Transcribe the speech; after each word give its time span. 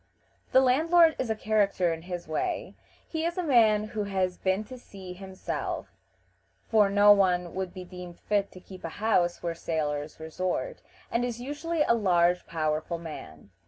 The 0.51 0.61
landlord 0.61 1.15
is 1.19 1.29
a 1.29 1.35
character 1.35 1.93
in 1.93 2.01
his 2.01 2.27
way. 2.27 2.73
He 3.07 3.23
is 3.23 3.37
a 3.37 3.43
man 3.43 3.83
who 3.89 4.05
has 4.05 4.39
been 4.39 4.63
to 4.63 4.79
sea 4.79 5.13
himself, 5.13 5.91
for 6.67 6.89
no 6.89 7.11
one 7.11 7.45
else 7.45 7.53
would 7.53 7.71
be 7.71 7.83
deemed 7.83 8.19
fit 8.19 8.51
to 8.53 8.59
keep 8.59 8.83
a 8.83 8.89
house 8.97 9.43
where 9.43 9.53
sailors 9.53 10.19
resort, 10.19 10.81
and 11.11 11.23
is 11.23 11.39
usually 11.39 11.83
a 11.83 11.93
large, 11.93 12.47
powerful 12.47 12.97
man. 12.97 13.51